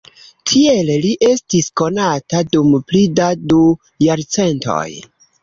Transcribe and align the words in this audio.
Tiele 0.51 0.95
li 1.03 1.11
estis 1.27 1.67
konata 1.81 2.41
dum 2.55 2.73
pli 2.93 3.03
da 3.21 3.29
du 3.53 3.61
jarcentoj. 4.09 4.89